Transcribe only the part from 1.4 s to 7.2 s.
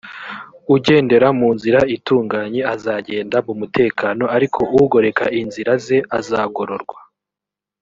nzira itunganye azagenda mu mutekano ariko ugoreka inzira ze azagorwa